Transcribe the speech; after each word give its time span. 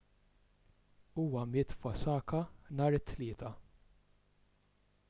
huwa 1.17 1.43
miet 1.51 1.75
f'osaka 1.81 2.41
nhar 2.79 2.99
it-tlieta 3.01 3.55